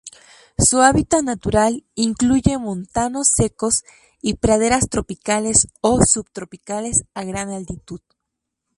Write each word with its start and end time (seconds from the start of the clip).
Su 0.57 0.81
hábitat 0.81 1.21
natural 1.21 1.85
incluye 1.93 2.57
montanos 2.57 3.27
secos 3.27 3.83
y 4.19 4.33
praderas 4.33 4.89
tropicales 4.89 5.67
o 5.81 6.03
subtropicales 6.03 7.03
a 7.13 7.23
gran 7.23 7.49
altitud. 7.51 8.01